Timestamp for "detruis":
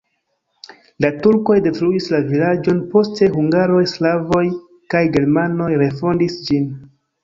1.67-2.09